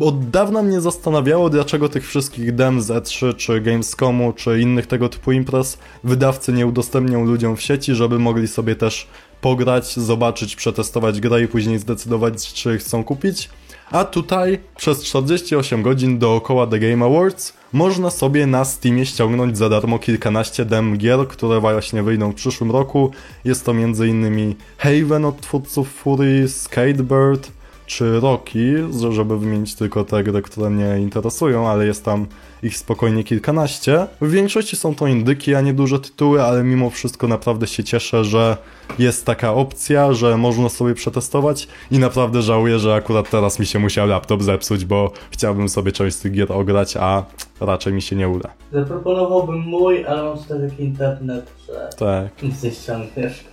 od 0.00 0.30
dawna 0.30 0.62
mnie 0.62 0.80
zastanawiało, 0.80 1.50
dlaczego 1.50 1.88
tych 1.88 2.08
wszystkich 2.08 2.54
dem 2.54 2.80
z 2.80 2.88
E3, 2.88 3.36
czy 3.36 3.60
Gamescomu, 3.60 4.32
czy 4.32 4.60
innych 4.60 4.86
tego 4.86 5.08
typu 5.08 5.32
imprez 5.32 5.78
wydawcy 6.04 6.52
nie 6.52 6.66
udostępnią 6.66 7.24
ludziom 7.24 7.56
w 7.56 7.62
sieci, 7.62 7.94
żeby 7.94 8.18
mogli 8.18 8.48
sobie 8.48 8.76
też 8.76 9.06
pograć, 9.40 9.96
zobaczyć, 9.96 10.56
przetestować 10.56 11.20
grę 11.20 11.42
i 11.42 11.48
później 11.48 11.78
zdecydować, 11.78 12.52
czy 12.52 12.78
chcą 12.78 13.04
kupić. 13.04 13.50
A 13.90 14.04
tutaj 14.04 14.58
przez 14.76 15.02
48 15.02 15.82
godzin 15.82 16.18
dookoła 16.18 16.66
The 16.66 16.78
Game 16.78 17.06
Awards 17.06 17.52
można 17.72 18.10
sobie 18.10 18.46
na 18.46 18.64
Steamie 18.64 19.06
ściągnąć 19.06 19.58
za 19.58 19.68
darmo 19.68 19.98
kilkanaście 19.98 20.64
dem 20.64 20.98
gier, 20.98 21.28
które 21.28 21.60
właśnie 21.60 22.02
wyjdą 22.02 22.32
w 22.32 22.34
przyszłym 22.34 22.70
roku. 22.70 23.10
Jest 23.44 23.64
to 23.64 23.72
m.in. 23.72 24.54
Haven 24.78 25.24
od 25.24 25.40
twórców 25.40 25.92
Fury, 25.92 26.48
Skatebird, 26.48 27.50
czy 27.86 28.20
Rocky, 28.20 28.74
żeby 29.10 29.38
wymienić 29.38 29.74
tylko 29.74 30.04
te 30.04 30.24
gry, 30.24 30.42
które 30.42 30.70
mnie 30.70 30.98
interesują, 31.00 31.68
ale 31.68 31.86
jest 31.86 32.04
tam 32.04 32.26
ich 32.62 32.76
spokojnie 32.76 33.24
kilkanaście. 33.24 34.06
W 34.20 34.30
większości 34.30 34.76
są 34.76 34.94
to 34.94 35.06
indyki, 35.06 35.54
a 35.54 35.60
nie 35.60 35.74
duże 35.74 36.00
tytuły, 36.00 36.42
ale 36.42 36.64
mimo 36.64 36.90
wszystko 36.90 37.28
naprawdę 37.28 37.66
się 37.66 37.84
cieszę, 37.84 38.24
że 38.24 38.56
jest 38.98 39.26
taka 39.26 39.54
opcja, 39.54 40.12
że 40.12 40.36
można 40.36 40.68
sobie 40.68 40.94
przetestować 40.94 41.68
i 41.90 41.98
naprawdę 41.98 42.42
żałuję, 42.42 42.78
że 42.78 42.94
akurat 42.94 43.30
teraz 43.30 43.58
mi 43.58 43.66
się 43.66 43.78
musiał 43.78 44.06
laptop 44.06 44.42
zepsuć, 44.42 44.84
bo 44.84 45.12
chciałbym 45.30 45.68
sobie 45.68 45.92
część 45.92 46.16
z 46.16 46.20
tych 46.20 46.32
gier 46.32 46.52
ograć, 46.52 46.96
a 46.96 47.24
raczej 47.60 47.92
mi 47.92 48.02
się 48.02 48.16
nie 48.16 48.28
uda. 48.28 48.50
Zaproponowałbym 48.72 49.58
mój, 49.60 50.06
ale 50.06 50.22
mam 50.22 50.38
tutaj 50.38 50.70
taki 50.70 50.82
internet, 50.84 51.50
że 51.66 51.90
Tak. 51.98 52.42
nic 52.42 52.62
nie 52.62 52.70
ściągniesz. 52.70 53.44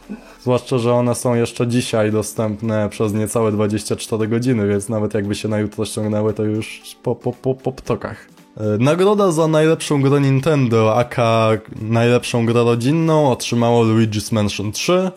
Zwłaszcza, 0.42 0.78
że 0.78 0.94
one 0.94 1.16
są 1.16 1.36
jeszcze 1.36 1.68
dzisiaj 1.68 2.12
dostępne 2.12 2.90
przez 2.90 3.14
niecałe 3.14 3.52
24 3.52 4.28
godziny, 4.28 4.68
więc 4.68 4.90
nawet 4.90 5.14
jakby 5.14 5.36
się 5.36 5.48
na 5.48 5.60
jutro 5.60 5.86
ściągnęły, 5.86 6.34
to 6.34 6.44
już 6.44 6.82
po, 7.04 7.16
po, 7.16 7.32
po, 7.34 7.56
po 7.56 7.72
ptokach. 7.72 8.28
E, 8.58 8.78
Nagroda 8.80 9.32
za 9.32 9.48
najlepszą 9.48 10.02
grę 10.02 10.22
Nintendo, 10.22 10.96
aka 10.96 11.50
najlepszą 11.82 12.46
grę 12.46 12.64
rodzinną 12.64 13.32
otrzymało 13.32 13.84
Luigi's 13.84 14.34
Mansion 14.34 14.72
3, 14.72 15.12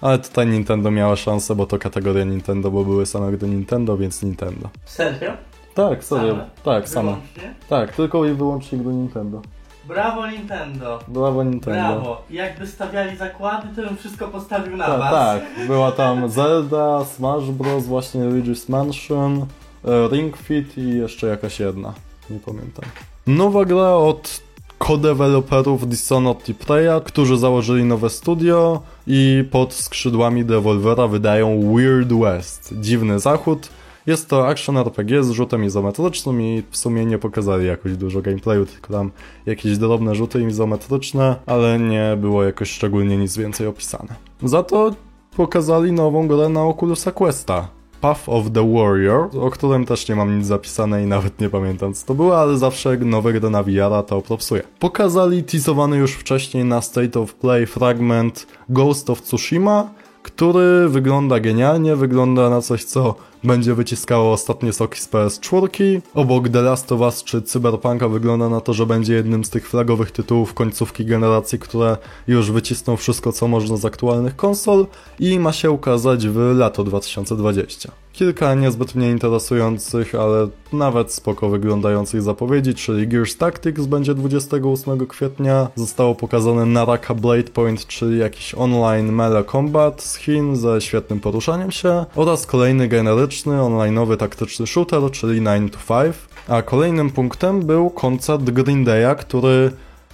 ale 0.00 0.18
tutaj 0.18 0.46
Nintendo 0.46 0.90
miała 0.90 1.16
szansę, 1.16 1.54
bo 1.54 1.66
to 1.66 1.78
kategoria 1.78 2.24
Nintendo, 2.24 2.70
bo 2.70 2.84
były 2.84 3.06
same 3.06 3.32
gry 3.32 3.48
Nintendo, 3.48 3.96
więc 3.96 4.22
Nintendo. 4.22 4.68
Serio? 4.84 5.32
Tak, 5.74 6.04
serio. 6.04 6.30
Same? 6.32 6.50
Tak, 6.64 6.88
same. 6.88 7.10
Wyłącznie? 7.10 7.54
Tak, 7.68 7.92
tylko 7.96 8.24
i 8.24 8.32
wyłącznie 8.32 8.78
gry 8.78 8.92
Nintendo. 8.92 9.42
Brawo 9.88 10.26
Nintendo. 10.26 10.98
Brawo 11.08 11.44
Nintendo. 11.44 11.80
Brawo. 11.94 12.22
Jakby 12.30 12.66
stawiali 12.66 13.16
zakłady, 13.16 13.68
to 13.76 13.82
bym 13.82 13.96
wszystko 13.96 14.28
postawił 14.28 14.76
na 14.76 14.86
Tak, 14.86 14.98
was. 15.00 15.10
tak. 15.12 15.42
Była 15.68 15.92
tam 15.92 16.28
Zelda, 16.28 17.04
Smash 17.04 17.44
Bros, 17.44 17.86
właśnie 17.86 18.20
Luigi's 18.20 18.70
Mansion, 18.70 19.46
e, 19.84 20.08
Ring 20.08 20.36
Fit 20.36 20.78
i 20.78 20.88
jeszcze 20.98 21.26
jakaś 21.26 21.60
jedna. 21.60 21.92
Nie 22.30 22.38
pamiętam. 22.38 22.84
Nowa 23.26 23.64
gra 23.64 23.94
od 23.94 24.40
co-developerów 24.86 25.88
Dishonored 25.88 26.48
i 26.48 26.54
Preya, 26.54 27.00
którzy 27.04 27.36
założyli 27.36 27.84
nowe 27.84 28.10
studio 28.10 28.82
i 29.06 29.44
pod 29.50 29.74
skrzydłami 29.74 30.44
Devolvera 30.44 31.08
wydają 31.08 31.74
Weird 31.74 32.12
West, 32.12 32.74
Dziwny 32.80 33.18
Zachód. 33.18 33.68
Jest 34.06 34.28
to 34.28 34.48
action 34.48 34.76
RPG 34.76 35.24
z 35.24 35.30
rzutem 35.30 35.64
izometrycznym 35.64 36.42
i 36.42 36.62
w 36.70 36.76
sumie 36.76 37.06
nie 37.06 37.18
pokazali 37.18 37.66
jakoś 37.66 37.96
dużo 37.96 38.22
gameplayu, 38.22 38.66
tylko 38.66 38.92
tam 38.92 39.10
jakieś 39.46 39.78
drobne 39.78 40.14
rzuty 40.14 40.42
izometryczne, 40.42 41.36
ale 41.46 41.78
nie 41.78 42.16
było 42.20 42.44
jakoś 42.44 42.70
szczególnie 42.70 43.16
nic 43.16 43.36
więcej 43.36 43.66
opisane. 43.66 44.14
Za 44.42 44.62
to 44.62 44.94
pokazali 45.36 45.92
nową 45.92 46.28
grę 46.28 46.48
na 46.48 46.66
Oculusa 46.66 47.12
Questa. 47.12 47.68
Path 48.04 48.28
of 48.28 48.52
the 48.52 48.72
Warrior, 48.72 49.28
o 49.40 49.50
którym 49.50 49.86
też 49.86 50.08
nie 50.08 50.16
mam 50.16 50.38
nic 50.38 50.46
zapisane 50.46 51.02
i 51.02 51.06
nawet 51.06 51.40
nie 51.40 51.50
pamiętam 51.50 51.94
co 51.94 52.06
to 52.06 52.14
było, 52.14 52.40
ale 52.40 52.58
zawsze 52.58 52.96
nowe 52.96 53.32
gry 53.32 53.50
na 53.50 53.62
VR 53.62 54.04
to 54.06 54.22
propsuje. 54.22 54.62
Pokazali 54.78 55.42
teasowany 55.42 55.96
już 55.96 56.12
wcześniej 56.12 56.64
na 56.64 56.82
State 56.82 57.20
of 57.20 57.34
Play 57.34 57.66
fragment 57.66 58.46
Ghost 58.68 59.10
of 59.10 59.22
Tsushima, 59.22 59.90
który 60.22 60.88
wygląda 60.88 61.40
genialnie, 61.40 61.96
wygląda 61.96 62.50
na 62.50 62.60
coś, 62.60 62.84
co 62.84 63.14
będzie 63.44 63.74
wyciskało 63.74 64.32
ostatnie 64.32 64.72
soki 64.72 65.00
z 65.00 65.08
PS4. 65.08 66.00
Obok 66.14 66.48
The 66.48 66.62
Last 66.62 66.92
of 66.92 67.00
Us 67.00 67.24
czy 67.24 67.42
Cyberpunka 67.42 68.08
wygląda 68.08 68.48
na 68.48 68.60
to, 68.60 68.74
że 68.74 68.86
będzie 68.86 69.14
jednym 69.14 69.44
z 69.44 69.50
tych 69.50 69.68
flagowych 69.68 70.10
tytułów 70.10 70.54
końcówki 70.54 71.04
generacji, 71.04 71.58
które 71.58 71.96
już 72.28 72.50
wycisną 72.50 72.96
wszystko, 72.96 73.32
co 73.32 73.48
można 73.48 73.76
z 73.76 73.84
aktualnych 73.84 74.36
konsol 74.36 74.86
i 75.20 75.38
ma 75.38 75.52
się 75.52 75.70
ukazać 75.70 76.28
w 76.28 76.36
lato 76.56 76.84
2020. 76.84 77.92
Kilka 78.14 78.54
niezbyt 78.54 78.94
mnie 78.94 79.10
interesujących, 79.10 80.14
ale 80.14 80.48
nawet 80.72 81.12
spoko 81.12 81.48
wyglądających 81.48 82.22
zapowiedzi, 82.22 82.74
czyli 82.74 83.08
Gears 83.08 83.36
Tactics 83.36 83.86
będzie 83.86 84.14
28 84.14 85.06
kwietnia. 85.06 85.68
Zostało 85.76 86.14
pokazane 86.14 86.66
Naraka 86.66 87.14
Blade 87.14 87.42
Point, 87.42 87.86
czyli 87.86 88.18
jakiś 88.18 88.54
online 88.54 89.12
melee 89.12 89.44
combat 89.52 90.02
z 90.02 90.16
Chin 90.16 90.56
ze 90.56 90.80
świetnym 90.80 91.20
poruszaniem 91.20 91.70
się 91.70 92.04
oraz 92.16 92.46
kolejny 92.46 92.88
generyczny, 92.88 93.33
online'owy 93.42 94.16
taktyczny 94.16 94.66
shooter, 94.66 95.10
czyli 95.10 95.44
9 95.44 95.72
to 95.72 95.78
5. 96.02 96.16
A 96.48 96.62
kolejnym 96.62 97.10
punktem 97.10 97.60
był 97.62 97.90
koncert 97.90 98.42
Green 98.42 98.84
Day'a, 98.84 99.16
który 99.16 99.70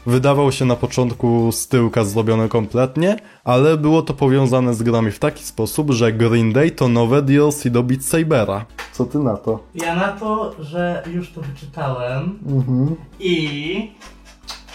wydawał 0.07 0.53
się 0.53 0.65
na 0.65 0.77
początku 0.77 1.53
z 1.53 1.69
tyłka 1.69 2.05
zrobiony 2.05 2.49
kompletnie, 2.49 3.17
ale 3.45 3.77
było 3.77 4.03
to 4.03 4.15
powiązane 4.15 4.75
z 4.75 4.83
grami 4.83 5.11
w 5.11 5.19
taki 5.19 5.45
sposób, 5.45 5.91
że 5.91 6.13
Green 6.13 6.53
Day 6.53 6.71
to 6.71 6.89
nowe 6.89 7.23
DLC 7.23 7.65
do 7.71 7.83
Beat 7.83 8.05
Sabera. 8.05 8.65
Co 8.93 9.05
ty 9.05 9.19
na 9.19 9.37
to? 9.37 9.61
Ja 9.75 9.95
na 9.97 10.09
to, 10.09 10.55
że 10.59 11.03
już 11.15 11.33
to 11.33 11.41
wyczytałem 11.41 12.39
Mhm. 12.49 12.97
i 13.21 13.35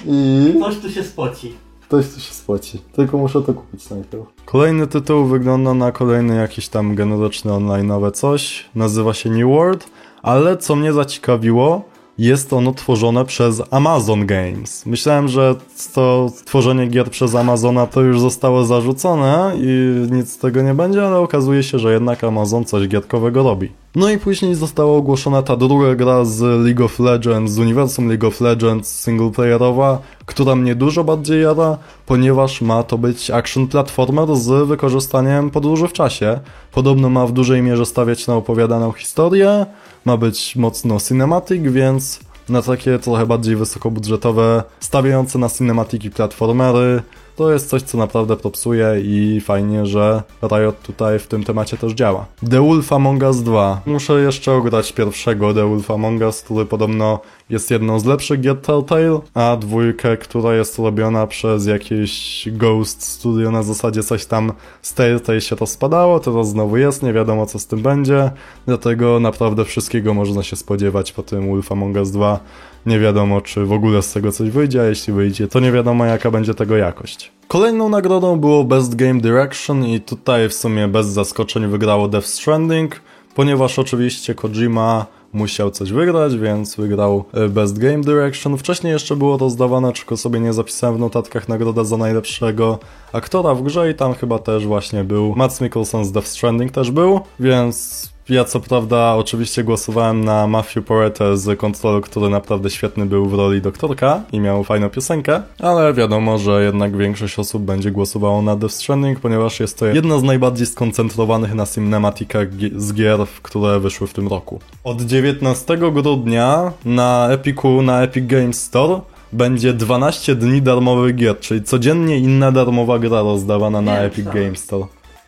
I... 0.05 0.53
ktoś 0.59 0.77
tu 0.79 0.89
się 0.91 1.03
spoci. 1.03 1.53
Ktoś 1.87 2.13
tu 2.13 2.19
się 2.19 2.33
spoci. 2.33 2.81
Tylko 2.93 3.17
muszę 3.17 3.41
to 3.41 3.53
kupić 3.53 3.89
najpierw. 3.89 4.23
Kolejny 4.45 4.87
tytuł 4.87 5.25
wygląda 5.25 5.73
na 5.73 5.91
kolejny 5.91 6.35
jakiś 6.35 6.67
tam 6.67 6.95
generyczny 6.95 7.51
online'owe 7.51 8.11
coś. 8.11 8.65
Nazywa 8.75 9.13
się 9.13 9.29
New 9.29 9.49
World, 9.49 9.87
ale 10.21 10.57
co 10.57 10.75
mnie 10.75 10.93
zaciekawiło, 10.93 11.81
jest 12.17 12.53
ono 12.53 12.73
tworzone 12.73 13.25
przez 13.25 13.61
Amazon 13.71 14.25
Games. 14.25 14.85
Myślałem, 14.85 15.27
że 15.27 15.55
to 15.93 16.31
tworzenie 16.45 16.87
gier 16.87 17.09
przez 17.09 17.35
Amazona 17.35 17.87
to 17.87 18.01
już 18.01 18.19
zostało 18.19 18.65
zarzucone 18.65 19.51
i 19.57 20.05
nic 20.11 20.33
z 20.33 20.37
tego 20.37 20.61
nie 20.61 20.73
będzie, 20.73 21.07
ale 21.07 21.17
okazuje 21.17 21.63
się, 21.63 21.79
że 21.79 21.93
jednak 21.93 22.23
Amazon 22.23 22.65
coś 22.65 22.87
gierkowego 22.87 23.43
robi. 23.43 23.71
No 23.95 24.09
i 24.09 24.17
później 24.17 24.55
została 24.55 24.97
ogłoszona 24.97 25.41
ta 25.41 25.55
druga 25.55 25.95
gra 25.95 26.25
z 26.25 26.41
League 26.65 26.85
of 26.85 26.99
Legends, 26.99 27.51
z 27.51 27.59
uniwersum 27.59 28.07
League 28.07 28.27
of 28.27 28.41
Legends 28.41 29.01
singleplayerowa, 29.03 29.99
która 30.25 30.55
mnie 30.55 30.75
dużo 30.75 31.03
bardziej 31.03 31.41
jara, 31.41 31.77
ponieważ 32.05 32.61
ma 32.61 32.83
to 32.83 32.97
być 32.97 33.31
action 33.31 33.67
platformer 33.67 34.35
z 34.35 34.67
wykorzystaniem 34.67 35.49
podróży 35.49 35.87
w 35.87 35.93
czasie. 35.93 36.39
Podobno 36.71 37.09
ma 37.09 37.27
w 37.27 37.31
dużej 37.31 37.61
mierze 37.61 37.85
stawiać 37.85 38.27
na 38.27 38.35
opowiadaną 38.35 38.91
historię, 38.91 39.65
ma 40.05 40.17
być 40.17 40.55
mocno 40.55 40.99
cinematic, 40.99 41.61
więc 41.63 42.19
na 42.49 42.61
takie 42.61 42.99
trochę 42.99 43.25
bardziej 43.25 43.55
wysokobudżetowe, 43.55 44.63
stawiające 44.79 45.39
na 45.39 45.49
cinematiki 45.49 46.11
platformery, 46.11 47.01
to 47.35 47.53
jest 47.53 47.69
coś, 47.69 47.81
co 47.81 47.97
naprawdę 47.97 48.35
propsuje 48.35 49.01
i 49.03 49.41
fajnie, 49.41 49.85
że 49.85 50.23
Riot 50.43 50.81
tutaj 50.81 51.19
w 51.19 51.27
tym 51.27 51.43
temacie 51.43 51.77
też 51.77 51.93
działa. 51.93 52.25
The 52.49 52.61
Wolf 52.61 52.93
Among 52.93 53.23
Us 53.23 53.43
2. 53.43 53.81
Muszę 53.85 54.13
jeszcze 54.13 54.51
ograć 54.51 54.93
pierwszego 54.93 55.53
The 55.53 55.69
Wolf 55.69 55.91
Among 55.91 56.21
Us, 56.21 56.41
który 56.41 56.65
podobno 56.65 57.19
jest 57.49 57.71
jedną 57.71 57.99
z 57.99 58.05
lepszych 58.05 58.41
gier 58.41 58.61
Telltale, 58.61 59.19
a 59.33 59.57
dwójkę, 59.57 60.17
która 60.17 60.55
jest 60.55 60.79
robiona 60.79 61.27
przez 61.27 61.65
jakieś 61.65 62.43
Ghost 62.51 63.03
Studio 63.03 63.51
na 63.51 63.63
zasadzie 63.63 64.03
coś 64.03 64.25
tam 64.25 64.51
z 64.81 64.93
Telltale 64.93 65.41
się 65.41 65.55
rozpadało, 65.55 66.19
teraz 66.19 66.49
znowu 66.49 66.77
jest, 66.77 67.03
nie 67.03 67.13
wiadomo 67.13 67.45
co 67.45 67.59
z 67.59 67.67
tym 67.67 67.81
będzie, 67.81 68.31
dlatego 68.65 69.19
naprawdę 69.19 69.65
wszystkiego 69.65 70.13
można 70.13 70.43
się 70.43 70.55
spodziewać 70.55 71.11
po 71.11 71.23
tym 71.23 71.47
Wolf 71.47 71.71
Among 71.71 71.95
Us 71.95 72.11
2. 72.11 72.39
Nie 72.85 72.99
wiadomo, 72.99 73.41
czy 73.41 73.65
w 73.65 73.71
ogóle 73.71 74.01
z 74.01 74.13
tego 74.13 74.31
coś 74.31 74.49
wyjdzie, 74.49 74.81
a 74.81 74.85
jeśli 74.85 75.13
wyjdzie, 75.13 75.47
to 75.47 75.59
nie 75.59 75.71
wiadomo 75.71 76.05
jaka 76.05 76.31
będzie 76.31 76.53
tego 76.53 76.77
jakość. 76.77 77.31
Kolejną 77.47 77.89
nagrodą 77.89 78.39
było 78.39 78.63
Best 78.63 78.95
Game 78.95 79.21
Direction 79.21 79.85
i 79.85 80.01
tutaj 80.01 80.49
w 80.49 80.53
sumie 80.53 80.87
bez 80.87 81.07
zaskoczeń 81.07 81.67
wygrało 81.67 82.07
Death 82.07 82.27
Stranding, 82.27 83.01
ponieważ 83.35 83.79
oczywiście 83.79 84.35
Kojima 84.35 85.05
musiał 85.33 85.71
coś 85.71 85.91
wygrać, 85.91 86.37
więc 86.37 86.75
wygrał 86.75 87.23
e, 87.33 87.49
Best 87.49 87.77
Game 87.79 88.01
Direction. 88.01 88.57
Wcześniej 88.57 88.93
jeszcze 88.93 89.15
było 89.15 89.37
rozdawane, 89.37 89.93
czego 89.93 90.17
sobie 90.17 90.39
nie 90.39 90.53
zapisałem 90.53 90.95
w 90.95 90.99
notatkach, 90.99 91.49
nagroda 91.49 91.83
za 91.83 91.97
najlepszego 91.97 92.79
aktora 93.13 93.55
w 93.55 93.63
grze 93.63 93.91
i 93.91 93.95
tam 93.95 94.13
chyba 94.13 94.39
też 94.39 94.65
właśnie 94.65 95.03
był 95.03 95.35
Matt 95.35 95.61
Mikkelsen 95.61 96.05
z 96.05 96.11
Death 96.11 96.27
Stranding 96.27 96.71
też 96.71 96.91
był, 96.91 97.19
więc 97.39 98.14
Ja 98.29 98.43
co 98.43 98.59
prawda 98.59 99.15
oczywiście 99.15 99.63
głosowałem 99.63 100.25
na 100.25 100.47
Matthew 100.47 100.85
Poretę 100.85 101.37
z 101.37 101.59
Control, 101.59 102.01
który 102.01 102.29
naprawdę 102.29 102.69
świetny 102.69 103.05
był 103.05 103.25
w 103.25 103.33
roli 103.33 103.61
doktorka 103.61 104.21
i 104.31 104.39
miał 104.39 104.63
fajną 104.63 104.89
piosenkę, 104.89 105.41
ale 105.59 105.93
wiadomo, 105.93 106.37
że 106.37 106.63
jednak 106.63 106.97
większość 106.97 107.39
osób 107.39 107.63
będzie 107.63 107.91
głosowało 107.91 108.41
na 108.41 108.55
Death 108.55 108.75
Stranding, 108.75 109.19
ponieważ 109.19 109.59
jest 109.59 109.79
to 109.79 109.85
jedna 109.85 110.19
z 110.19 110.23
najbardziej 110.23 110.67
skoncentrowanych 110.67 111.53
na 111.55 111.65
cinematikach 111.65 112.47
z 112.75 112.93
gier, 112.93 113.19
które 113.41 113.79
wyszły 113.79 114.07
w 114.07 114.13
tym 114.13 114.27
roku. 114.27 114.59
Od 114.83 115.01
19 115.01 115.77
grudnia 115.77 116.71
na 116.85 117.27
Epiku, 117.31 117.81
na 117.81 118.01
Epic 118.01 118.25
Games 118.27 118.63
Store 118.63 119.01
będzie 119.33 119.73
12 119.73 120.35
dni 120.35 120.61
darmowych 120.61 121.15
gier, 121.15 121.39
czyli 121.39 121.63
codziennie 121.63 122.17
inna 122.17 122.51
darmowa 122.51 122.99
gra 122.99 123.21
rozdawana 123.21 123.81
na 123.81 123.99
Epic. 123.99 124.25
Games 124.25 124.59
Store. 124.59 124.85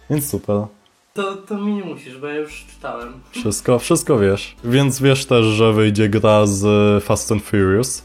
Więc 0.10 0.30
super. 0.30 0.76
To, 1.18 1.36
to 1.36 1.58
mi 1.58 1.74
nie 1.74 1.84
musisz, 1.84 2.18
bo 2.18 2.28
ja 2.28 2.36
już 2.36 2.66
czytałem. 2.66 3.14
Wszystko, 3.32 3.80
wszystko 3.80 4.20
wiesz. 4.20 4.56
Więc 4.64 5.02
wiesz 5.02 5.26
też, 5.26 5.46
że 5.46 5.74
wyjdzie 5.74 6.10
gra 6.10 6.46
z 6.46 7.04
Fast 7.04 7.32
and 7.32 7.44
Furious. 7.44 8.04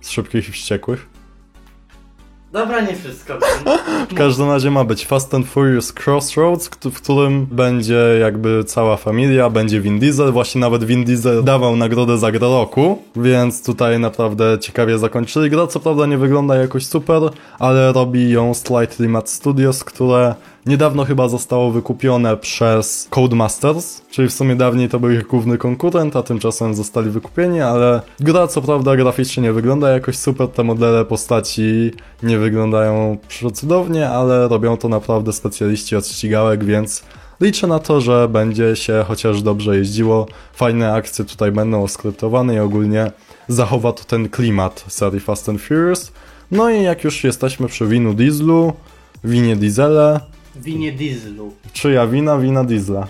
Z 0.00 0.10
Szybkich 0.10 0.48
i 0.48 0.52
Wściekłych. 0.52 1.11
Dobra, 2.52 2.80
nie 2.80 2.96
wszystko. 2.96 3.34
W 4.10 4.14
każdym 4.14 4.48
razie 4.50 4.70
ma 4.70 4.84
być 4.84 5.06
Fast 5.06 5.34
and 5.34 5.46
Furious 5.46 5.94
Crossroads, 6.06 6.68
w 6.68 7.00
którym 7.00 7.46
będzie 7.46 8.18
jakby 8.20 8.64
cała 8.64 8.96
familia, 8.96 9.50
będzie 9.50 9.80
Vin 9.80 9.98
Diesel. 9.98 10.32
Właśnie 10.32 10.60
nawet 10.60 10.84
Vin 10.84 11.04
Diesel 11.04 11.44
dawał 11.44 11.76
nagrodę 11.76 12.18
za 12.18 12.32
grę 12.32 12.48
roku, 12.48 13.02
więc 13.16 13.64
tutaj 13.64 13.98
naprawdę 13.98 14.58
ciekawie 14.58 14.98
zakończyli. 14.98 15.50
Gra 15.50 15.66
co 15.66 15.80
prawda 15.80 16.06
nie 16.06 16.18
wygląda 16.18 16.54
jakoś 16.56 16.86
super, 16.86 17.22
ale 17.58 17.92
robi 17.92 18.30
ją 18.30 18.54
Slightly 18.54 19.08
Mad 19.08 19.30
Studios, 19.30 19.84
które 19.84 20.34
niedawno 20.66 21.04
chyba 21.04 21.28
zostało 21.28 21.70
wykupione 21.70 22.36
przez 22.36 23.08
Codemasters, 23.10 24.02
czyli 24.10 24.28
w 24.28 24.32
sumie 24.32 24.56
dawniej 24.56 24.88
to 24.88 25.00
był 25.00 25.10
ich 25.10 25.26
główny 25.26 25.58
konkurent, 25.58 26.16
a 26.16 26.22
tymczasem 26.22 26.74
zostali 26.74 27.10
wykupieni, 27.10 27.60
ale 27.60 28.00
gra 28.20 28.46
co 28.46 28.62
prawda 28.62 28.96
graficznie 28.96 29.42
nie 29.42 29.52
wygląda 29.52 29.90
jakoś 29.90 30.18
super, 30.18 30.48
te 30.48 30.64
modele 30.64 31.04
postaci 31.04 31.90
nie 32.22 32.38
wyglądają 32.38 33.18
przecudownie, 33.28 34.08
ale 34.08 34.48
robią 34.48 34.76
to 34.76 34.88
naprawdę 34.88 35.32
specjaliści 35.32 35.96
od 35.96 36.06
ścigałek, 36.06 36.64
więc 36.64 37.02
liczę 37.40 37.66
na 37.66 37.78
to, 37.78 38.00
że 38.00 38.28
będzie 38.28 38.76
się 38.76 39.04
chociaż 39.08 39.42
dobrze 39.42 39.76
jeździło, 39.76 40.26
fajne 40.52 40.92
akcje 40.92 41.24
tutaj 41.24 41.52
będą 41.52 41.82
oskryptowane 41.82 42.54
i 42.54 42.58
ogólnie 42.58 43.12
zachowa 43.48 43.92
to 43.92 44.04
ten 44.04 44.28
klimat 44.28 44.84
serii 44.88 45.20
Fast 45.20 45.48
and 45.48 45.60
Furious. 45.60 46.12
No 46.50 46.70
i 46.70 46.82
jak 46.82 47.04
już 47.04 47.24
jesteśmy 47.24 47.68
przy 47.68 47.86
winu 47.86 48.14
Dieslu, 48.14 48.72
winie 49.24 49.56
Diesele, 49.56 50.20
Winie 50.56 50.92
dieslu. 50.92 51.52
Czyja 51.72 52.06
wina? 52.06 52.38
Wina 52.38 52.64
Diesla. 52.64 53.08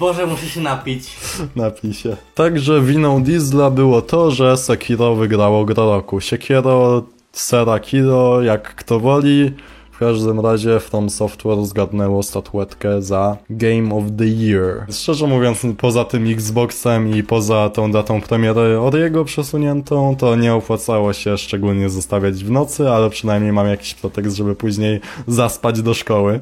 Boże, 0.00 0.26
muszę 0.26 0.46
się 0.46 0.60
napić. 0.60 1.16
Napij 1.56 1.94
się. 1.94 2.16
Także 2.34 2.80
winą 2.82 3.22
Diesla 3.22 3.70
było 3.70 4.02
to, 4.02 4.30
że 4.30 4.56
Sekiro 4.56 5.14
wygrało 5.14 5.64
grę 5.64 5.82
roku. 5.82 6.20
Sekiro, 6.20 7.02
Sera 7.32 7.78
Kiro, 7.78 8.42
jak 8.42 8.74
kto 8.74 9.00
woli. 9.00 9.52
W 9.92 9.98
każdym 9.98 10.40
razie 10.40 10.80
From 10.80 11.10
Software 11.10 11.64
zgadnęło 11.64 12.22
statuetkę 12.22 13.02
za 13.02 13.36
Game 13.50 13.94
of 13.94 14.04
the 14.18 14.24
Year. 14.24 14.86
Szczerze 14.92 15.26
mówiąc, 15.26 15.66
poza 15.78 16.04
tym 16.04 16.32
Xboxem 16.32 17.16
i 17.16 17.22
poza 17.22 17.70
tą 17.70 17.92
datą 17.92 18.20
premiery 18.20 18.78
Oriego 18.80 19.24
przesuniętą, 19.24 20.16
to 20.16 20.36
nie 20.36 20.54
opłacało 20.54 21.12
się 21.12 21.38
szczególnie 21.38 21.88
zostawiać 21.88 22.44
w 22.44 22.50
nocy, 22.50 22.90
ale 22.90 23.10
przynajmniej 23.10 23.52
mam 23.52 23.66
jakiś 23.66 23.94
pretekst, 23.94 24.36
żeby 24.36 24.54
później 24.54 25.00
zaspać 25.26 25.82
do 25.82 25.94
szkoły. 25.94 26.40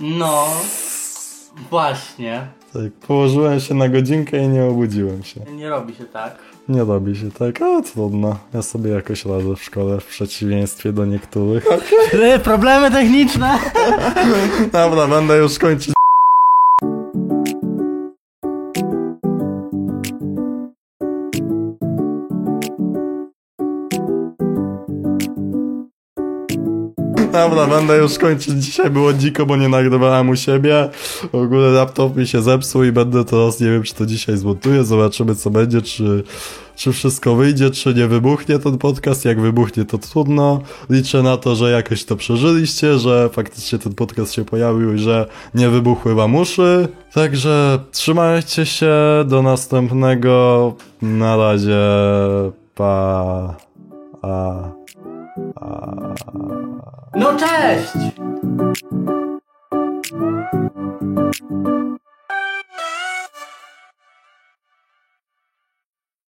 No. 0.00 0.46
Właśnie. 1.70 2.46
Tak, 2.72 2.92
położyłem 3.06 3.60
się 3.60 3.74
na 3.74 3.88
godzinkę 3.88 4.44
i 4.44 4.48
nie 4.48 4.64
obudziłem 4.64 5.22
się. 5.22 5.40
Nie 5.40 5.68
robi 5.68 5.94
się 5.94 6.04
tak. 6.04 6.38
Nie 6.68 6.84
robi 6.84 7.16
się 7.16 7.30
tak, 7.30 7.62
ale 7.62 7.82
trudno. 7.82 8.36
Ja 8.54 8.62
sobie 8.62 8.90
jakoś 8.90 9.24
radzę 9.24 9.56
w 9.56 9.62
szkole, 9.62 10.00
w 10.00 10.06
przeciwieństwie 10.06 10.92
do 10.92 11.04
niektórych. 11.04 11.66
Problemy 12.44 12.90
techniczne. 12.90 13.58
Dobra, 14.72 15.06
będę 15.06 15.36
już 15.38 15.58
kończyć. 15.58 15.94
Dobra, 27.32 27.66
będę 27.66 27.96
już 27.98 28.18
kończyć. 28.18 28.54
Dzisiaj 28.54 28.90
było 28.90 29.12
dziko, 29.12 29.46
bo 29.46 29.56
nie 29.56 29.68
nagrywałem 29.68 30.28
u 30.28 30.36
siebie. 30.36 30.88
W 31.32 31.34
ogóle 31.34 31.68
laptop 31.68 32.16
mi 32.16 32.26
się 32.26 32.42
zepsuł 32.42 32.84
i 32.84 32.92
będę 32.92 33.24
teraz, 33.24 33.60
nie 33.60 33.70
wiem 33.70 33.82
czy 33.82 33.94
to 33.94 34.06
dzisiaj 34.06 34.36
zmontuję. 34.36 34.84
Zobaczymy 34.84 35.34
co 35.34 35.50
będzie, 35.50 35.82
czy, 35.82 36.22
czy 36.76 36.92
wszystko 36.92 37.34
wyjdzie, 37.34 37.70
czy 37.70 37.94
nie 37.94 38.06
wybuchnie 38.06 38.58
ten 38.58 38.78
podcast. 38.78 39.24
Jak 39.24 39.40
wybuchnie 39.40 39.84
to 39.84 39.98
trudno. 39.98 40.60
Liczę 40.90 41.22
na 41.22 41.36
to, 41.36 41.56
że 41.56 41.70
jakoś 41.70 42.04
to 42.04 42.16
przeżyliście, 42.16 42.98
że 42.98 43.28
faktycznie 43.32 43.78
ten 43.78 43.94
podcast 43.94 44.32
się 44.32 44.44
pojawił 44.44 44.94
i 44.94 44.98
że 44.98 45.26
nie 45.54 45.68
wybuchły 45.68 46.14
wam 46.14 46.34
uszy. 46.34 46.88
Także 47.14 47.78
trzymajcie 47.92 48.66
się, 48.66 48.94
do 49.26 49.42
następnego. 49.42 50.74
Na 51.02 51.36
razie, 51.36 51.80
pa. 52.74 53.56
A. 54.22 54.82
No 57.16 57.36
cześć! 57.36 57.92